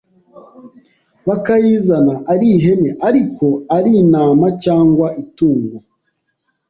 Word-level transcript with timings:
bakayizana 1.27 2.13
ari 2.33 2.47
ihene 2.57 2.89
ariko 3.07 3.45
ari 3.77 3.91
intama 4.01 4.47
cyangwa 4.63 5.07
itungo 5.23 5.77